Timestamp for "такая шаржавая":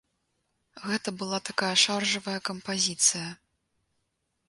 1.51-2.37